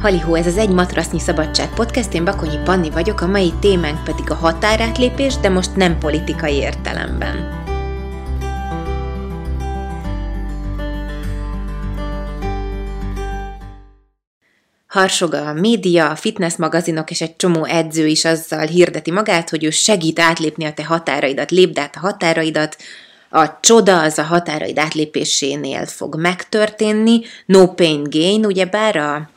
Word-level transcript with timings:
Halihó, 0.00 0.34
ez 0.34 0.46
az 0.46 0.56
Egy 0.56 0.70
Matrasznyi 0.70 1.18
Szabadság 1.18 1.74
podcast, 1.74 2.14
én 2.14 2.24
Bakonyi 2.24 2.58
Panni 2.64 2.90
vagyok, 2.90 3.20
a 3.20 3.26
mai 3.26 3.52
témánk 3.60 4.04
pedig 4.04 4.30
a 4.30 4.34
határátlépés, 4.34 5.36
de 5.36 5.48
most 5.48 5.76
nem 5.76 5.98
politikai 5.98 6.54
értelemben. 6.54 7.58
Harsog 14.86 15.34
a 15.34 15.52
média, 15.52 16.10
a 16.10 16.16
fitness 16.16 16.56
magazinok 16.56 17.10
és 17.10 17.20
egy 17.20 17.36
csomó 17.36 17.64
edző 17.64 18.06
is 18.06 18.24
azzal 18.24 18.66
hirdeti 18.66 19.10
magát, 19.10 19.50
hogy 19.50 19.64
ő 19.64 19.70
segít 19.70 20.18
átlépni 20.18 20.64
a 20.64 20.72
te 20.72 20.84
határaidat, 20.84 21.50
lépd 21.50 21.78
át 21.78 21.96
a 21.96 22.00
határaidat, 22.00 22.76
a 23.30 23.60
csoda 23.60 24.02
az 24.02 24.18
a 24.18 24.22
határaid 24.22 24.78
átlépésénél 24.78 25.86
fog 25.86 26.20
megtörténni, 26.20 27.20
no 27.46 27.66
pain 27.74 28.02
gain, 28.10 28.46
ugyebár 28.46 28.96
a 28.96 29.30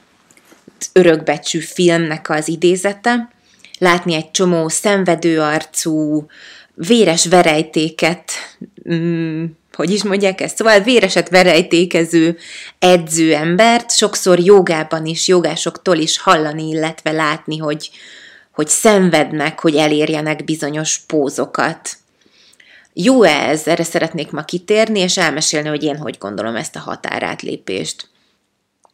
örökbecsű 0.94 1.60
filmnek 1.60 2.30
az 2.30 2.48
idézete, 2.48 3.30
látni 3.78 4.14
egy 4.14 4.32
csomó 4.32 4.68
szenvedő 4.68 5.42
arcú, 5.42 6.26
véres 6.76 7.26
verejtéket, 7.26 8.32
mm, 8.94 9.46
hogy 9.74 9.92
is 9.92 10.04
mondják 10.04 10.42
ezt, 10.42 10.58
szóval 10.58 10.80
véreset 10.80 11.30
verejtékező 11.30 12.38
edző 12.80 13.34
embert, 13.34 13.96
sokszor 13.96 14.40
jogában 14.40 15.06
is, 15.06 15.28
jogásoktól 15.28 15.98
is 15.98 16.20
hallani, 16.20 16.68
illetve 16.68 17.12
látni, 17.12 17.58
hogy, 17.58 17.90
hogy 18.52 18.68
szenvednek, 18.68 19.60
hogy 19.60 19.76
elérjenek 19.76 20.44
bizonyos 20.44 20.98
pózokat. 20.98 21.98
Jó 22.94 23.24
ez? 23.24 23.68
Erre 23.68 23.84
szeretnék 23.84 24.32
ma 24.32 24.44
kitérni, 24.44 25.00
és 25.00 25.18
elmesélni, 25.18 25.68
hogy 25.68 25.84
én 25.84 25.98
hogy 25.98 26.18
gondolom 26.20 26.56
ezt 26.56 26.76
a 26.76 26.80
határátlépést. 26.80 28.10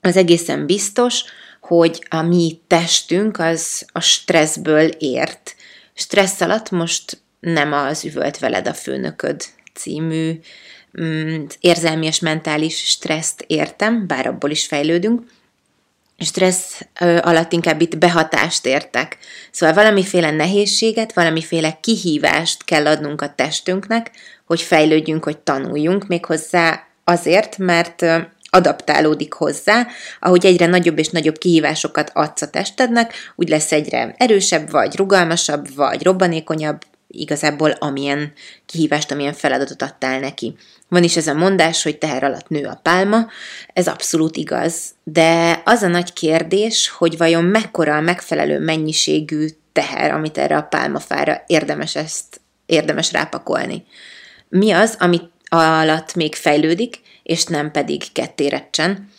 Az 0.02 0.18
egészen 0.18 0.66
biztos, 0.66 1.24
hogy 1.70 2.06
a 2.10 2.22
mi 2.22 2.60
testünk 2.68 3.40
az 3.40 3.86
a 3.92 4.00
stresszből 4.00 4.88
ért. 4.88 5.56
Stressz 5.94 6.42
alatt 6.42 6.70
most 6.70 7.22
nem 7.40 7.74
az 7.74 8.06
üvölt 8.06 8.40
veled 8.40 8.68
a 8.68 8.74
főnököd 8.74 9.44
című 9.74 10.40
mm, 11.02 11.44
érzelmi 11.60 12.06
és 12.06 12.20
mentális 12.20 12.78
stresszt 12.78 13.44
értem, 13.48 14.08
bár 14.08 14.28
abból 14.28 14.50
is 14.50 14.66
fejlődünk, 14.66 15.22
stressz 16.18 16.82
alatt 17.00 17.52
inkább 17.52 17.82
itt 17.82 17.98
behatást 17.98 18.66
értek. 18.66 19.18
Szóval 19.52 19.76
valamiféle 19.76 20.32
nehézséget, 20.32 21.14
valamiféle 21.14 21.78
kihívást 21.82 22.64
kell 22.64 22.88
adnunk 22.88 23.22
a 23.22 23.34
testünknek, 23.36 24.12
hogy 24.46 24.62
fejlődjünk, 24.62 25.24
hogy 25.24 25.38
tanuljunk, 25.38 26.08
méghozzá 26.08 26.88
azért, 27.04 27.58
mert 27.58 28.06
adaptálódik 28.50 29.34
hozzá, 29.34 29.88
ahogy 30.20 30.46
egyre 30.46 30.66
nagyobb 30.66 30.98
és 30.98 31.10
nagyobb 31.10 31.38
kihívásokat 31.38 32.12
adsz 32.14 32.42
a 32.42 32.50
testednek, 32.50 33.14
úgy 33.36 33.50
lesz 33.50 33.72
egyre 33.72 34.16
erősebb, 34.18 34.70
vagy 34.70 34.96
rugalmasabb, 34.96 35.76
vagy 35.76 36.04
robbanékonyabb, 36.04 36.82
igazából 37.12 37.70
amilyen 37.72 38.34
kihívást, 38.66 39.12
amilyen 39.12 39.34
feladatot 39.34 39.82
adtál 39.82 40.20
neki. 40.20 40.56
Van 40.88 41.04
is 41.04 41.18
ez 41.18 41.28
a 41.28 41.34
mondás, 41.34 41.84
hogy 41.84 41.98
teher 41.98 42.24
alatt 42.24 42.50
nő 42.50 42.66
a 42.66 42.80
pálma, 42.84 43.28
ez 43.74 43.88
abszolút 43.88 44.38
igaz, 44.38 44.76
de 45.04 45.62
az 45.66 45.82
a 45.82 45.88
nagy 45.88 46.14
kérdés, 46.14 46.90
hogy 46.90 47.18
vajon 47.18 47.44
mekkora 47.44 47.96
a 47.96 48.02
megfelelő 48.02 48.60
mennyiségű 48.60 49.48
teher, 49.72 50.12
amit 50.12 50.38
erre 50.38 50.58
a 50.58 50.64
pálmafára 50.64 51.44
érdemes 51.48 51.96
ezt, 51.96 52.42
érdemes 52.66 53.12
rápakolni. 53.12 53.86
Mi 54.50 54.72
az, 54.72 54.96
amit 55.00 55.32
alatt 55.50 56.16
még 56.16 56.36
fejlődik, 56.36 57.00
és 57.24 57.44
nem 57.44 57.72
pedig 57.72 58.12
kettérecsen, 58.12 59.10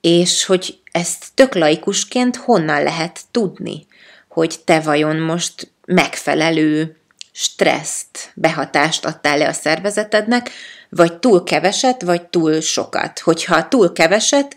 és 0.00 0.44
hogy 0.44 0.78
ezt 0.92 1.24
tök 1.34 1.54
laikusként 1.54 2.36
honnan 2.36 2.82
lehet 2.82 3.20
tudni, 3.30 3.86
hogy 4.28 4.54
te 4.64 4.80
vajon 4.80 5.16
most 5.16 5.70
megfelelő 5.86 6.96
stresszt, 7.32 8.32
behatást 8.34 9.04
adtál 9.04 9.38
le 9.38 9.48
a 9.48 9.52
szervezetednek, 9.52 10.50
vagy 10.88 11.18
túl 11.18 11.44
keveset, 11.44 12.02
vagy 12.02 12.26
túl 12.26 12.60
sokat. 12.60 13.18
Hogyha 13.18 13.68
túl 13.68 13.92
keveset, 13.92 14.56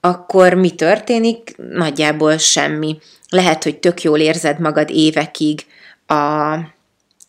akkor 0.00 0.54
mi 0.54 0.70
történik? 0.70 1.54
Nagyjából 1.56 2.38
semmi. 2.38 2.98
Lehet, 3.28 3.62
hogy 3.62 3.78
tök 3.78 4.02
jól 4.02 4.18
érzed 4.18 4.58
magad 4.58 4.90
évekig 4.90 5.66
a 6.06 6.56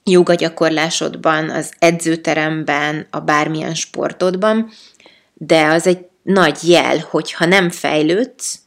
joga 0.03 0.33
gyakorlásodban, 0.33 1.49
az 1.49 1.71
edzőteremben, 1.79 3.07
a 3.09 3.19
bármilyen 3.19 3.75
sportodban, 3.75 4.71
de 5.33 5.65
az 5.65 5.87
egy 5.87 6.05
nagy 6.23 6.69
jel, 6.69 6.97
hogyha 7.09 7.45
nem 7.45 7.69
fejlődsz 7.69 8.59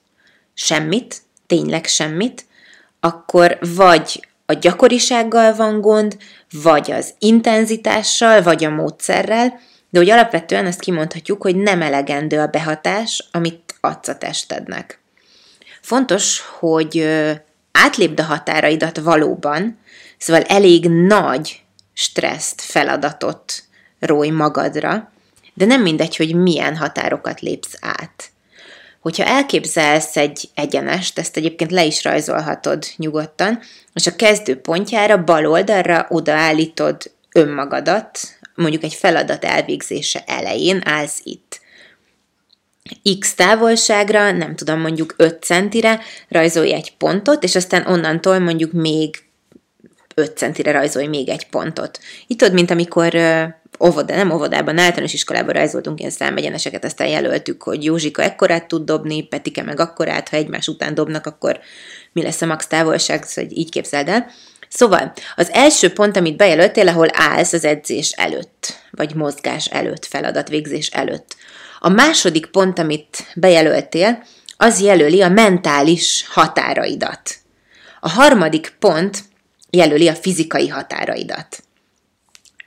semmit, 0.54 1.22
tényleg 1.46 1.86
semmit, 1.86 2.44
akkor 3.00 3.58
vagy 3.76 4.28
a 4.46 4.52
gyakorisággal 4.52 5.54
van 5.54 5.80
gond, 5.80 6.16
vagy 6.62 6.90
az 6.90 7.14
intenzitással, 7.18 8.42
vagy 8.42 8.64
a 8.64 8.70
módszerrel, 8.70 9.60
de 9.90 9.98
hogy 9.98 10.10
alapvetően 10.10 10.66
azt 10.66 10.80
kimondhatjuk, 10.80 11.42
hogy 11.42 11.56
nem 11.56 11.82
elegendő 11.82 12.40
a 12.40 12.46
behatás, 12.46 13.28
amit 13.32 13.74
adsz 13.80 14.08
a 14.08 14.18
testednek. 14.18 15.00
Fontos, 15.80 16.40
hogy 16.58 17.08
átlépd 17.72 18.20
a 18.20 18.22
határaidat 18.22 18.98
valóban, 18.98 19.78
szóval 20.18 20.42
elég 20.42 20.88
nagy 20.88 21.62
stresszt, 21.92 22.60
feladatot 22.60 23.62
rój 23.98 24.28
magadra, 24.28 25.12
de 25.54 25.64
nem 25.64 25.82
mindegy, 25.82 26.16
hogy 26.16 26.34
milyen 26.34 26.76
határokat 26.76 27.40
lépsz 27.40 27.74
át. 27.80 28.30
Hogyha 29.00 29.24
elképzelsz 29.24 30.16
egy 30.16 30.48
egyenest, 30.54 31.18
ezt 31.18 31.36
egyébként 31.36 31.70
le 31.70 31.84
is 31.84 32.04
rajzolhatod 32.04 32.84
nyugodtan, 32.96 33.60
és 33.94 34.06
a 34.06 34.16
kezdő 34.16 34.60
pontjára 34.60 35.24
bal 35.24 35.46
oldalra 35.46 36.06
odaállítod 36.08 37.10
önmagadat, 37.32 38.18
mondjuk 38.54 38.82
egy 38.82 38.94
feladat 38.94 39.44
elvégzése 39.44 40.24
elején 40.26 40.80
állsz 40.84 41.20
itt. 41.22 41.60
X 43.18 43.34
távolságra, 43.34 44.32
nem 44.32 44.56
tudom, 44.56 44.80
mondjuk 44.80 45.14
5 45.16 45.42
centire 45.42 46.00
rajzolj 46.28 46.72
egy 46.72 46.96
pontot, 46.96 47.42
és 47.42 47.54
aztán 47.54 47.86
onnantól 47.86 48.38
mondjuk 48.38 48.72
még 48.72 49.25
5 50.18 50.36
centire 50.36 50.72
rajzolj 50.72 51.06
még 51.06 51.28
egy 51.28 51.46
pontot. 51.46 52.00
Itt 52.26 52.38
tudod, 52.38 52.54
mint 52.54 52.70
amikor 52.70 53.14
óvoda, 53.80 54.14
nem 54.14 54.30
óvodában, 54.30 54.78
általános 54.78 55.12
iskolában 55.12 55.54
rajzoltunk 55.54 55.98
ilyen 55.98 56.10
számegyeneseket, 56.10 56.84
aztán 56.84 57.08
jelöltük, 57.08 57.62
hogy 57.62 57.84
Józsika 57.84 58.22
ekkorát 58.22 58.68
tud 58.68 58.84
dobni, 58.84 59.22
Petike 59.22 59.62
meg 59.62 59.80
akkorát, 59.80 60.28
ha 60.28 60.36
egymás 60.36 60.68
után 60.68 60.94
dobnak, 60.94 61.26
akkor 61.26 61.60
mi 62.12 62.22
lesz 62.22 62.42
a 62.42 62.46
max 62.46 62.66
távolság, 62.66 63.24
szóval 63.24 63.50
így 63.50 63.70
képzeld 63.70 64.08
el. 64.08 64.26
Szóval 64.68 65.12
az 65.36 65.50
első 65.52 65.92
pont, 65.92 66.16
amit 66.16 66.36
bejelöltél, 66.36 66.88
ahol 66.88 67.08
állsz 67.12 67.52
az 67.52 67.64
edzés 67.64 68.10
előtt, 68.10 68.80
vagy 68.90 69.14
mozgás 69.14 69.66
előtt, 69.66 70.06
feladatvégzés 70.06 70.88
előtt. 70.88 71.36
A 71.78 71.88
második 71.88 72.46
pont, 72.46 72.78
amit 72.78 73.26
bejelöltél, 73.34 74.24
az 74.56 74.80
jelöli 74.80 75.22
a 75.22 75.28
mentális 75.28 76.26
határaidat. 76.28 77.34
A 78.00 78.08
harmadik 78.08 78.76
pont 78.78 79.24
jelöli 79.70 80.08
a 80.08 80.14
fizikai 80.14 80.68
határaidat. 80.68 81.62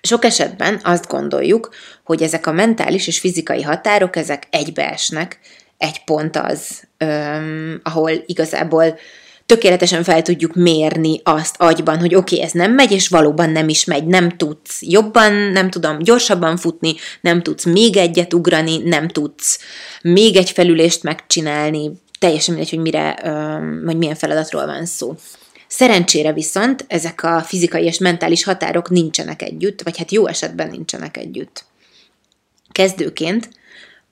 Sok 0.02 0.26
esetben 0.26 0.80
azt 0.84 1.08
gondoljuk, 1.08 1.70
hogy 2.04 2.22
ezek 2.22 2.48
a 2.48 2.52
mentális 2.52 3.08
és 3.08 3.20
fizikai 3.20 3.62
határok, 3.62 4.16
ezek 4.16 4.48
egybeesnek, 4.50 5.40
egy 5.78 6.04
pont 6.04 6.38
az, 6.38 6.84
öm, 6.98 7.80
ahol 7.84 8.12
igazából 8.26 9.00
tökéletesen 9.46 10.04
fel 10.04 10.22
tudjuk 10.22 10.56
mérni 10.56 11.22
azt 11.24 11.56
agyban, 11.58 12.00
hogy 12.00 12.16
oké, 12.16 12.36
okay, 12.36 12.48
ez 12.48 12.52
nem 12.54 12.72
megy, 12.72 12.92
és 12.92 13.08
valóban 13.08 13.50
nem 13.50 13.70
is 13.70 13.86
megy, 13.86 14.06
nem 14.06 14.38
tudsz 14.38 14.82
jobban, 14.82 15.34
nem 15.34 15.70
tudom, 15.70 15.98
gyorsabban 16.00 16.58
futni, 16.58 16.96
nem 17.22 17.42
tudsz 17.42 17.66
még 17.66 17.98
egyet 17.98 18.34
ugrani, 18.34 18.78
nem 18.78 19.08
tudsz 19.08 19.60
még 20.02 20.36
egy 20.36 20.50
felülést 20.50 21.04
megcsinálni, 21.04 21.92
teljesen 22.20 22.54
mindegy, 22.54 22.74
hogy 22.74 22.84
mire, 22.84 23.16
vagy 23.84 23.98
milyen 23.98 24.16
feladatról 24.16 24.66
van 24.66 24.86
szó. 24.86 25.16
Szerencsére 25.70 26.34
viszont 26.34 26.86
ezek 26.88 27.24
a 27.24 27.42
fizikai 27.42 27.84
és 27.84 27.98
mentális 27.98 28.44
határok 28.44 28.90
nincsenek 28.90 29.42
együtt, 29.42 29.82
vagy 29.82 29.98
hát 29.98 30.12
jó 30.12 30.28
esetben 30.28 30.70
nincsenek 30.70 31.18
együtt. 31.18 31.66
Kezdőként 32.72 33.50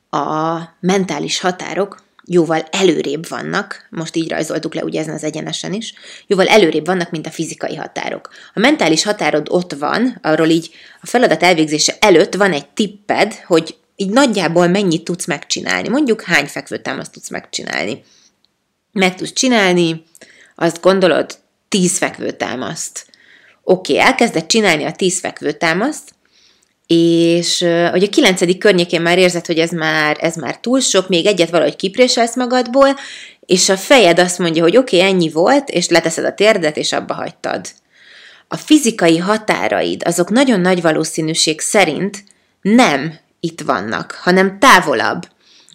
a 0.10 0.60
mentális 0.80 1.40
határok 1.40 2.04
jóval 2.26 2.62
előrébb 2.72 3.28
vannak, 3.28 3.88
most 3.90 4.16
így 4.16 4.30
rajzoltuk 4.30 4.74
le 4.74 4.84
ugye 4.84 5.00
ezen 5.00 5.14
az 5.14 5.24
egyenesen 5.24 5.74
is, 5.74 5.94
jóval 6.28 6.48
előrébb 6.48 6.86
vannak, 6.86 7.12
mint 7.12 7.28
a 7.28 7.32
fizikai 7.32 7.76
határok. 7.76 8.30
A 8.54 8.60
mentális 8.60 9.04
határod 9.04 9.48
ott 9.50 9.74
van, 9.74 10.20
arról 10.22 10.48
így 10.48 10.70
a 11.02 11.06
feladat 11.06 11.44
elvégzése 11.44 11.98
előtt 12.00 12.36
van 12.36 12.54
egy 12.54 12.68
tipped, 12.70 13.34
hogy 13.34 13.78
így 13.96 14.10
nagyjából 14.10 14.68
mennyit 14.68 15.04
tudsz 15.04 15.26
megcsinálni. 15.26 15.90
Mondjuk 15.90 16.22
hány 16.22 16.46
fekvőtámaszt 16.46 17.12
tudsz 17.12 17.30
megcsinálni. 17.30 18.04
Meg 18.92 19.16
tudsz 19.16 19.34
csinálni, 19.34 20.04
azt 20.56 20.82
gondolod, 20.82 21.38
tíz 21.70 21.98
fekvőtámaszt. 21.98 23.06
Oké, 23.64 23.94
okay, 23.94 24.06
elkezded 24.06 24.46
csinálni 24.46 24.84
a 24.84 24.92
tíz 24.92 25.20
fekvőtámaszt, 25.20 26.16
és 26.88 27.66
hogy 27.92 28.04
a 28.04 28.10
kilencedik 28.10 28.58
környékén 28.58 29.02
már 29.02 29.18
érzed, 29.18 29.46
hogy 29.46 29.60
ez 29.60 29.72
már, 29.72 30.18
ez 30.20 30.36
már 30.36 30.60
túl 30.60 30.80
sok, 30.80 31.08
még 31.08 31.26
egyet 31.26 31.50
valahogy 31.50 31.76
kipréselsz 31.76 32.36
magadból, 32.36 32.96
és 33.46 33.70
a 33.70 33.78
fejed 33.78 34.20
azt 34.20 34.40
mondja, 34.40 34.64
hogy 34.64 34.78
oké, 34.78 34.98
okay, 34.98 35.10
ennyi 35.10 35.30
volt, 35.30 35.70
és 35.70 35.88
leteszed 35.88 36.26
a 36.26 36.34
térdet, 36.34 36.78
és 36.78 36.92
abba 36.92 37.14
hagytad. 37.14 37.68
A 38.48 38.58
fizikai 38.58 39.18
határaid, 39.18 40.02
azok 40.06 40.30
nagyon 40.30 40.60
nagy 40.60 40.82
valószínűség 40.82 41.60
szerint 41.60 42.24
nem 42.62 43.20
itt 43.40 43.62
vannak, 43.62 44.12
hanem 44.22 44.60
távolabb. 44.60 45.28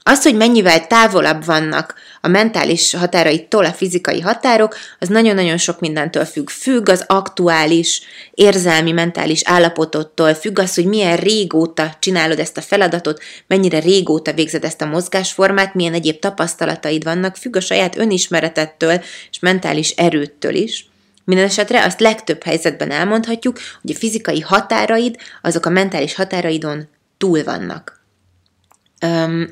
Az, 0.05 0.23
hogy 0.23 0.37
mennyivel 0.37 0.87
távolabb 0.87 1.45
vannak 1.45 1.95
a 2.21 2.29
mentális 2.29 2.95
határaitól 2.95 3.65
a 3.65 3.73
fizikai 3.73 4.21
határok, 4.21 4.77
az 4.99 5.09
nagyon-nagyon 5.09 5.57
sok 5.57 5.81
mindentől 5.81 6.25
függ. 6.25 6.49
Függ 6.49 6.89
az 6.89 7.05
aktuális 7.07 8.03
érzelmi, 8.35 8.93
mentális 8.93 9.43
állapotodtól, 9.45 10.35
függ 10.35 10.59
az, 10.59 10.75
hogy 10.75 10.85
milyen 10.85 11.17
régóta 11.17 11.97
csinálod 11.99 12.39
ezt 12.39 12.57
a 12.57 12.61
feladatot, 12.61 13.23
mennyire 13.47 13.79
régóta 13.79 14.33
végzed 14.33 14.65
ezt 14.65 14.81
a 14.83 14.87
mozgásformát, 14.87 15.75
milyen 15.75 15.95
egyéb 15.95 16.19
tapasztalataid 16.19 17.05
vannak, 17.05 17.37
függ 17.37 17.57
a 17.57 17.61
saját 17.61 17.99
önismeretettől 17.99 19.03
és 19.31 19.39
mentális 19.41 19.91
erőttől 19.91 20.55
is. 20.55 20.87
Minden 21.25 21.45
esetre 21.45 21.85
azt 21.85 22.01
legtöbb 22.01 22.43
helyzetben 22.43 22.91
elmondhatjuk, 22.91 23.59
hogy 23.83 23.91
a 23.91 23.99
fizikai 23.99 24.41
határaid, 24.41 25.17
azok 25.43 25.67
a 25.67 25.71
mentális 25.71 26.15
határaidon 26.15 26.89
túl 27.19 27.45
vannak. 27.45 28.02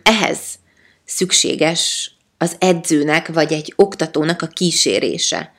Ehhez 0.02 0.38
szükséges 1.05 2.12
az 2.38 2.56
edzőnek 2.58 3.29
vagy 3.29 3.52
egy 3.52 3.73
oktatónak 3.76 4.43
a 4.43 4.47
kísérése. 4.47 5.52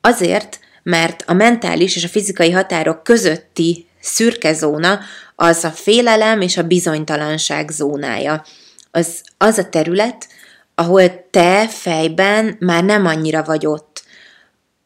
Azért, 0.00 0.60
mert 0.82 1.24
a 1.26 1.32
mentális 1.32 1.96
és 1.96 2.04
a 2.04 2.08
fizikai 2.08 2.50
határok 2.50 3.02
közötti 3.02 3.86
szürke 4.00 4.52
zóna 4.52 5.00
az 5.36 5.64
a 5.64 5.70
félelem 5.70 6.40
és 6.40 6.56
a 6.56 6.62
bizonytalanság 6.62 7.70
zónája. 7.70 8.44
Az, 8.90 9.22
az 9.38 9.58
a 9.58 9.68
terület, 9.68 10.28
ahol 10.74 11.28
te 11.30 11.68
fejben 11.68 12.56
már 12.58 12.84
nem 12.84 13.06
annyira 13.06 13.42
vagy 13.42 13.66
ott. 13.66 14.02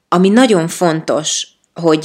Ami 0.09 0.29
nagyon 0.29 0.69
fontos, 0.69 1.49
hogy 1.75 2.03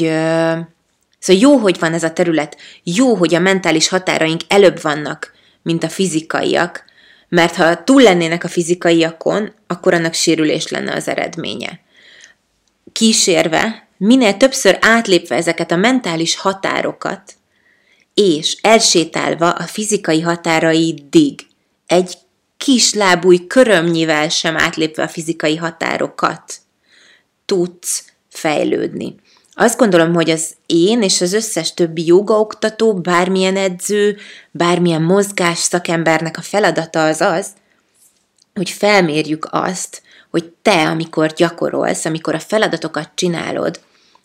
szóval 1.19 1.41
jó, 1.41 1.57
hogy 1.57 1.79
van 1.79 1.93
ez 1.93 2.03
a 2.03 2.13
terület, 2.13 2.57
jó, 2.83 3.15
hogy 3.15 3.35
a 3.35 3.39
mentális 3.39 3.87
határaink 3.87 4.41
előbb 4.47 4.81
vannak, 4.81 5.37
mint 5.61 5.83
a 5.83 5.89
fizikaiak, 5.89 6.85
mert 7.29 7.55
ha 7.55 7.83
túl 7.83 8.01
lennének 8.01 8.43
a 8.43 8.47
fizikaiakon, 8.47 9.53
akkor 9.67 9.93
annak 9.93 10.13
sérülés 10.13 10.67
lenne 10.67 10.93
az 10.93 11.07
eredménye. 11.07 11.79
Kísérve, 12.91 13.87
minél 13.97 14.37
többször 14.37 14.77
átlépve 14.81 15.35
ezeket 15.35 15.71
a 15.71 15.75
mentális 15.75 16.35
határokat, 16.35 17.33
és 18.13 18.57
elsétálva 18.61 19.51
a 19.51 19.63
fizikai 19.63 20.21
határaidig, 20.21 21.39
egy 21.85 22.17
kis 22.57 22.93
lábúj 22.93 23.47
körömnyivel 23.47 24.29
sem 24.29 24.57
átlépve 24.57 25.03
a 25.03 25.07
fizikai 25.07 25.55
határokat, 25.55 26.57
tudsz 27.45 28.05
fejlődni. 28.29 29.15
Azt 29.61 29.77
gondolom, 29.77 30.13
hogy 30.13 30.29
az 30.29 30.55
én 30.65 31.01
és 31.01 31.21
az 31.21 31.33
összes 31.33 31.73
többi 31.73 32.05
jogaoktató, 32.05 32.93
bármilyen 32.93 33.57
edző, 33.57 34.17
bármilyen 34.51 35.01
mozgás 35.01 35.57
szakembernek 35.57 36.37
a 36.37 36.41
feladata 36.41 37.05
az 37.05 37.21
az, 37.21 37.47
hogy 38.53 38.69
felmérjük 38.69 39.47
azt, 39.51 40.01
hogy 40.29 40.53
te, 40.61 40.87
amikor 40.87 41.33
gyakorolsz, 41.33 42.05
amikor 42.05 42.35
a 42.35 42.39
feladatokat 42.39 43.09
csinálod, 43.15 43.79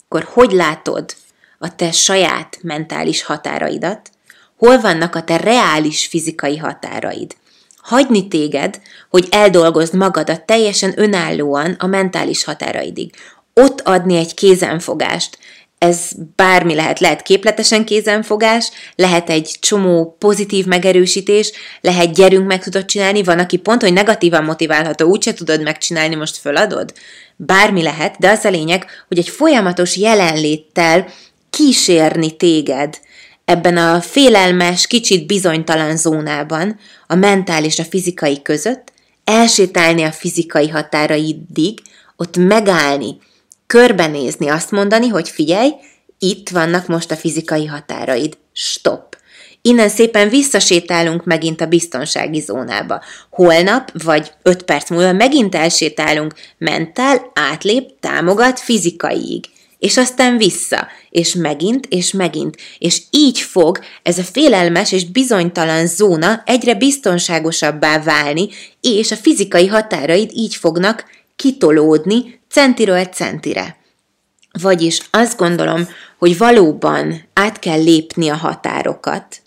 akkor 0.05 0.27
hogy 0.33 0.51
látod 0.51 1.15
a 1.59 1.75
te 1.75 1.91
saját 1.91 2.57
mentális 2.61 3.23
határaidat, 3.23 4.09
hol 4.57 4.79
vannak 4.79 5.15
a 5.15 5.23
te 5.23 5.37
reális 5.37 6.07
fizikai 6.07 6.57
határaid. 6.57 7.35
Hagyni 7.77 8.27
téged, 8.27 8.81
hogy 9.09 9.27
eldolgozd 9.31 9.95
magadat 9.95 10.45
teljesen 10.45 10.93
önállóan 10.95 11.75
a 11.79 11.85
mentális 11.85 12.43
határaidig 12.43 13.15
ott 13.61 13.81
adni 13.81 14.15
egy 14.17 14.33
kézenfogást. 14.33 15.37
Ez 15.77 16.09
bármi 16.35 16.75
lehet, 16.75 16.99
lehet 16.99 17.21
képletesen 17.21 17.85
kézenfogás, 17.85 18.71
lehet 18.95 19.29
egy 19.29 19.55
csomó 19.59 20.15
pozitív 20.19 20.65
megerősítés, 20.65 21.51
lehet 21.81 22.13
gyerünk 22.13 22.47
meg 22.47 22.63
tudod 22.63 22.85
csinálni, 22.85 23.23
van, 23.23 23.39
aki 23.39 23.57
pont, 23.57 23.81
hogy 23.81 23.93
negatívan 23.93 24.43
motiválható, 24.43 25.07
úgyse 25.07 25.33
tudod 25.33 25.61
megcsinálni, 25.61 26.15
most 26.15 26.37
föladod. 26.37 26.93
Bármi 27.35 27.81
lehet, 27.81 28.15
de 28.19 28.29
az 28.29 28.45
a 28.45 28.49
lényeg, 28.49 28.85
hogy 29.07 29.17
egy 29.17 29.29
folyamatos 29.29 29.97
jelenléttel 29.97 31.07
kísérni 31.49 32.35
téged 32.35 32.99
ebben 33.45 33.77
a 33.77 34.01
félelmes, 34.01 34.87
kicsit 34.87 35.27
bizonytalan 35.27 35.97
zónában, 35.97 36.79
a 37.07 37.15
mentális 37.15 37.73
és 37.73 37.79
a 37.79 37.89
fizikai 37.89 38.41
között, 38.41 38.93
elsétálni 39.23 40.03
a 40.03 40.11
fizikai 40.11 40.69
határaidig, 40.69 41.79
ott 42.15 42.37
megállni, 42.37 43.17
körbenézni, 43.67 44.47
azt 44.47 44.71
mondani, 44.71 45.07
hogy 45.07 45.29
figyelj, 45.29 45.71
itt 46.19 46.49
vannak 46.49 46.87
most 46.87 47.11
a 47.11 47.15
fizikai 47.15 47.65
határaid. 47.65 48.37
Stop. 48.53 49.17
Innen 49.61 49.89
szépen 49.89 50.29
visszasétálunk 50.29 51.23
megint 51.23 51.61
a 51.61 51.65
biztonsági 51.65 52.39
zónába. 52.39 53.01
Holnap, 53.29 54.03
vagy 54.03 54.31
öt 54.41 54.63
perc 54.63 54.89
múlva 54.89 55.11
megint 55.11 55.55
elsétálunk, 55.55 56.33
mentál, 56.57 57.31
átlép, 57.33 57.99
támogat 57.99 58.59
fizikaiig. 58.59 59.45
És 59.79 59.97
aztán 59.97 60.37
vissza, 60.37 60.87
és 61.09 61.33
megint, 61.33 61.85
és 61.89 62.11
megint. 62.11 62.57
És 62.77 63.01
így 63.09 63.39
fog 63.39 63.79
ez 64.03 64.17
a 64.17 64.23
félelmes 64.23 64.91
és 64.91 65.05
bizonytalan 65.05 65.87
zóna 65.87 66.43
egyre 66.45 66.75
biztonságosabbá 66.75 67.99
válni, 67.99 68.49
és 68.81 69.11
a 69.11 69.15
fizikai 69.15 69.67
határaid 69.67 70.31
így 70.33 70.55
fognak 70.55 71.05
kitolódni 71.35 72.39
centiről 72.55 73.05
centire. 73.05 73.77
Vagyis 74.61 74.99
azt 75.11 75.37
gondolom, 75.37 75.87
hogy 76.17 76.37
valóban 76.37 77.23
át 77.33 77.59
kell 77.59 77.83
lépni 77.83 78.29
a 78.29 78.35
határokat, 78.35 79.41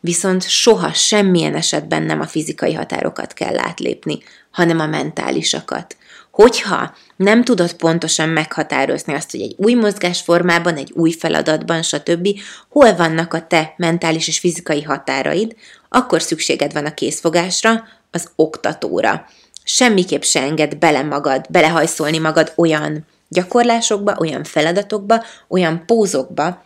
viszont 0.00 0.48
soha 0.48 0.92
semmilyen 0.92 1.54
esetben 1.54 2.02
nem 2.02 2.20
a 2.20 2.26
fizikai 2.26 2.74
határokat 2.74 3.32
kell 3.32 3.58
átlépni, 3.58 4.18
hanem 4.50 4.80
a 4.80 4.86
mentálisakat. 4.86 5.96
Hogyha 6.30 6.94
nem 7.16 7.44
tudod 7.44 7.72
pontosan 7.72 8.28
meghatározni 8.28 9.14
azt, 9.14 9.30
hogy 9.30 9.40
egy 9.40 9.54
új 9.56 9.74
mozgásformában, 9.74 10.76
egy 10.76 10.92
új 10.94 11.10
feladatban, 11.10 11.82
stb., 11.82 12.28
hol 12.68 12.94
vannak 12.94 13.34
a 13.34 13.46
te 13.46 13.74
mentális 13.76 14.28
és 14.28 14.38
fizikai 14.38 14.82
határaid, 14.82 15.56
akkor 15.88 16.22
szükséged 16.22 16.72
van 16.72 16.86
a 16.86 16.94
készfogásra, 16.94 17.84
az 18.10 18.30
oktatóra 18.36 19.26
semmiképp 19.68 20.22
se 20.22 20.40
enged 20.40 20.76
bele 20.76 21.02
magad, 21.02 21.46
belehajszolni 21.50 22.18
magad 22.18 22.52
olyan 22.56 23.06
gyakorlásokba, 23.28 24.16
olyan 24.18 24.44
feladatokba, 24.44 25.24
olyan 25.48 25.82
pózokba, 25.86 26.64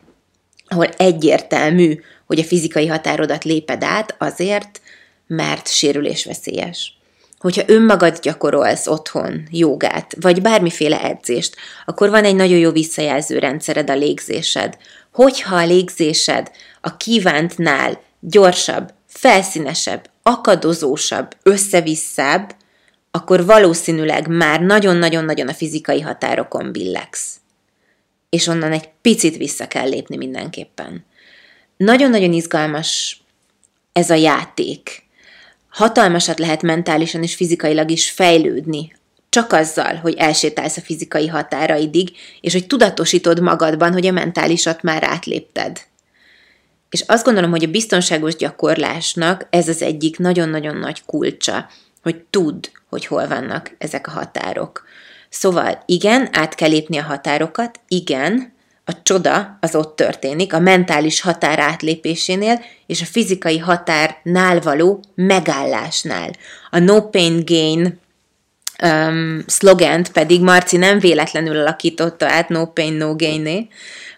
ahol 0.69 0.87
egyértelmű, 0.97 2.01
hogy 2.27 2.39
a 2.39 2.45
fizikai 2.45 2.87
határodat 2.87 3.45
léped 3.45 3.83
át 3.83 4.15
azért, 4.19 4.81
mert 5.27 5.69
sérülésveszélyes. 5.69 6.97
Hogyha 7.39 7.63
önmagad 7.67 8.19
gyakorolsz 8.19 8.87
otthon 8.87 9.49
jogát, 9.51 10.15
vagy 10.21 10.43
bármiféle 10.43 11.03
edzést, 11.03 11.57
akkor 11.87 12.11
van 12.11 12.25
egy 12.25 12.37
nagyon 12.37 12.59
jó 12.59 12.71
visszajelző 12.71 13.39
rendszered 13.39 13.91
a 13.91 13.95
légzésed. 13.95 14.77
Hogyha 15.13 15.57
a 15.57 15.67
légzésed 15.67 16.51
a 16.81 16.97
kívántnál 16.97 18.01
gyorsabb, 18.21 18.93
felszínesebb, 19.07 20.11
akadozósabb, 20.23 21.37
összevisszább, 21.43 22.55
akkor 23.15 23.45
valószínűleg 23.45 24.29
már 24.29 24.61
nagyon-nagyon-nagyon 24.61 25.49
a 25.49 25.55
fizikai 25.55 26.01
határokon 26.01 26.73
billegsz. 26.73 27.37
És 28.29 28.47
onnan 28.47 28.73
egy 28.73 28.89
picit 29.01 29.37
vissza 29.37 29.69
kell 29.69 29.89
lépni 29.89 30.17
mindenképpen. 30.17 31.05
Nagyon-nagyon 31.77 32.33
izgalmas 32.33 33.21
ez 33.93 34.11
a 34.11 34.15
játék. 34.15 35.03
Hatalmasat 35.69 36.39
lehet 36.39 36.63
mentálisan 36.63 37.23
és 37.23 37.35
fizikailag 37.35 37.91
is 37.91 38.11
fejlődni, 38.11 38.93
csak 39.29 39.53
azzal, 39.53 39.95
hogy 39.95 40.15
elsétálsz 40.15 40.77
a 40.77 40.81
fizikai 40.81 41.27
határaidig, 41.27 42.11
és 42.41 42.53
hogy 42.53 42.67
tudatosítod 42.67 43.41
magadban, 43.41 43.93
hogy 43.93 44.07
a 44.07 44.13
mentálisat 44.13 44.83
már 44.83 45.05
átlépted. 45.05 45.81
És 46.91 47.01
azt 47.07 47.25
gondolom, 47.25 47.51
hogy 47.51 47.65
a 47.65 47.71
biztonságos 47.71 48.37
gyakorlásnak 48.37 49.47
ez 49.51 49.69
az 49.69 49.83
egyik 49.83 50.19
nagyon-nagyon 50.19 50.77
nagy 50.77 51.05
kulcsa, 51.05 51.69
hogy 52.03 52.25
tudd, 52.31 52.69
hogy 52.89 53.07
hol 53.07 53.29
vannak 53.29 53.75
ezek 53.79 54.07
a 54.07 54.11
határok. 54.11 54.85
Szóval 55.29 55.83
igen, 55.87 56.29
át 56.33 56.55
kell 56.55 56.69
lépni 56.69 56.99
a 56.99 57.03
határokat, 57.03 57.81
igen, 57.89 58.53
a 58.85 59.03
csoda 59.03 59.59
az 59.61 59.75
ott 59.75 59.97
történik, 59.97 60.53
a 60.53 60.59
mentális 60.59 61.21
határ 61.21 61.59
átlépésénél 61.59 62.65
és 62.87 63.01
a 63.01 63.05
fizikai 63.05 63.59
határnál 63.59 64.61
való 64.61 65.03
megállásnál. 65.15 66.31
A 66.71 66.79
no 66.79 67.03
pain 67.03 67.45
gain 67.45 68.01
um, 68.83 69.45
szlogent 69.47 70.13
pedig 70.13 70.41
Marci 70.41 70.77
nem 70.77 70.99
véletlenül 70.99 71.57
alakította 71.57 72.27
át 72.27 72.49
no 72.49 72.67
pain 72.67 72.93
no 72.93 73.17
gain 73.17 73.69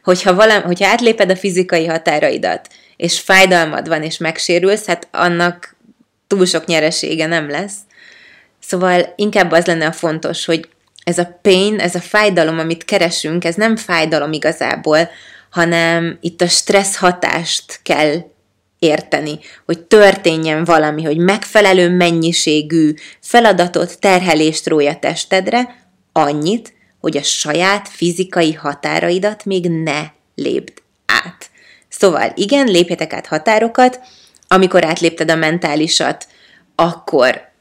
hogyha, 0.02 0.34
valam, 0.34 0.62
hogyha 0.62 0.86
átléped 0.88 1.30
a 1.30 1.36
fizikai 1.36 1.86
határaidat, 1.86 2.68
és 2.96 3.20
fájdalmad 3.20 3.88
van, 3.88 4.02
és 4.02 4.18
megsérülsz, 4.18 4.86
hát 4.86 5.08
annak 5.10 5.73
túl 6.34 6.46
sok 6.46 6.66
nyeresége 6.66 7.26
nem 7.26 7.50
lesz. 7.50 7.76
Szóval 8.60 9.12
inkább 9.16 9.50
az 9.50 9.66
lenne 9.66 9.86
a 9.86 9.92
fontos, 9.92 10.44
hogy 10.44 10.68
ez 11.04 11.18
a 11.18 11.38
pain, 11.42 11.80
ez 11.80 11.94
a 11.94 12.00
fájdalom, 12.00 12.58
amit 12.58 12.84
keresünk, 12.84 13.44
ez 13.44 13.54
nem 13.54 13.76
fájdalom 13.76 14.32
igazából, 14.32 15.08
hanem 15.50 16.18
itt 16.20 16.40
a 16.40 16.48
stressz 16.48 16.96
hatást 16.96 17.80
kell 17.82 18.16
érteni, 18.78 19.38
hogy 19.64 19.80
történjen 19.80 20.64
valami, 20.64 21.02
hogy 21.02 21.16
megfelelő 21.16 21.90
mennyiségű 21.90 22.94
feladatot, 23.20 23.98
terhelést 23.98 24.68
rója 24.68 24.98
testedre, 24.98 25.88
annyit, 26.12 26.72
hogy 27.00 27.16
a 27.16 27.22
saját 27.22 27.88
fizikai 27.88 28.52
határaidat 28.52 29.44
még 29.44 29.70
ne 29.70 30.02
lépd 30.34 30.72
át. 31.06 31.50
Szóval 31.88 32.32
igen, 32.34 32.66
lépjetek 32.66 33.12
át 33.12 33.26
határokat, 33.26 34.00
amikor 34.54 34.84
átlépted 34.84 35.30
a 35.30 35.34
mentálisat, 35.34 36.26
akkor 36.74 37.52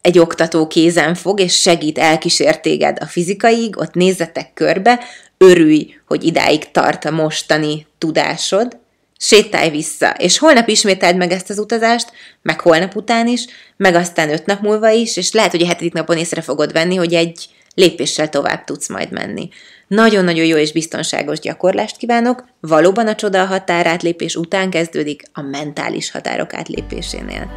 egy 0.00 0.18
oktató 0.18 0.66
kézen 0.66 1.14
fog, 1.14 1.40
és 1.40 1.60
segít, 1.60 1.98
elkísér 1.98 2.60
téged 2.60 2.96
a 3.00 3.06
fizikaig, 3.06 3.78
ott 3.78 3.94
nézzetek 3.94 4.54
körbe, 4.54 5.00
örülj, 5.38 5.94
hogy 6.06 6.24
idáig 6.24 6.70
tart 6.70 7.04
a 7.04 7.10
mostani 7.10 7.86
tudásod, 7.98 8.78
sétálj 9.18 9.70
vissza, 9.70 10.10
és 10.10 10.38
holnap 10.38 10.68
ismételd 10.68 11.16
meg 11.16 11.30
ezt 11.30 11.50
az 11.50 11.58
utazást, 11.58 12.12
meg 12.42 12.60
holnap 12.60 12.96
után 12.96 13.26
is, 13.26 13.44
meg 13.76 13.94
aztán 13.94 14.30
öt 14.30 14.46
nap 14.46 14.60
múlva 14.60 14.90
is, 14.90 15.16
és 15.16 15.32
lehet, 15.32 15.50
hogy 15.50 15.62
a 15.62 15.66
hetedik 15.66 15.92
napon 15.92 16.16
észre 16.16 16.40
fogod 16.40 16.72
venni, 16.72 16.94
hogy 16.94 17.14
egy 17.14 17.48
lépéssel 17.74 18.28
tovább 18.28 18.64
tudsz 18.64 18.88
majd 18.88 19.12
menni. 19.12 19.48
Nagyon-nagyon 19.86 20.44
jó 20.44 20.56
és 20.56 20.72
biztonságos 20.72 21.38
gyakorlást 21.38 21.96
kívánok, 21.96 22.44
valóban 22.60 23.06
a 23.06 23.14
csoda 23.14 23.42
a 23.42 23.46
határátlépés 23.46 24.36
után 24.36 24.70
kezdődik 24.70 25.22
a 25.32 25.40
mentális 25.40 26.10
határok 26.10 26.54
átlépésénél. 26.54 27.50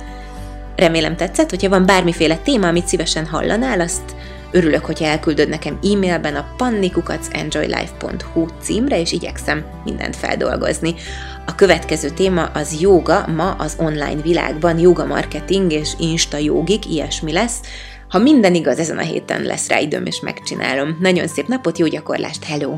Remélem 0.75 1.15
tetszett, 1.15 1.49
hogyha 1.49 1.69
van 1.69 1.85
bármiféle 1.85 2.37
téma, 2.37 2.67
amit 2.67 2.87
szívesen 2.87 3.25
hallanál, 3.25 3.81
azt 3.81 4.15
örülök, 4.51 4.85
hogyha 4.85 5.05
elküldöd 5.05 5.49
nekem 5.49 5.79
e-mailben 5.83 6.35
a 6.35 6.53
pannikukacsenjoylife.hu 6.57 8.45
címre, 8.61 8.99
és 8.99 9.11
igyekszem 9.11 9.65
mindent 9.83 10.15
feldolgozni. 10.15 10.95
A 11.45 11.55
következő 11.55 12.09
téma 12.09 12.43
az 12.43 12.81
joga, 12.81 13.27
ma 13.27 13.51
az 13.51 13.75
online 13.77 14.21
világban 14.21 14.79
joga 14.79 15.05
marketing 15.05 15.71
és 15.71 15.91
insta 15.99 16.37
jogik, 16.37 16.85
ilyesmi 16.85 17.31
lesz. 17.31 17.59
Ha 18.09 18.19
minden 18.19 18.55
igaz, 18.55 18.79
ezen 18.79 18.97
a 18.97 19.01
héten 19.01 19.41
lesz 19.41 19.69
rá 19.69 19.79
időm, 19.79 20.05
és 20.05 20.19
megcsinálom. 20.19 20.97
Nagyon 20.99 21.27
szép 21.27 21.47
napot, 21.47 21.77
jó 21.77 21.87
gyakorlást, 21.87 22.43
hello! 22.43 22.77